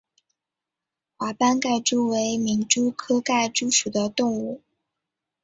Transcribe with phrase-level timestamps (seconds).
[1.15, 4.63] 华斑盖蛛为皿蛛科盖蛛属的动物。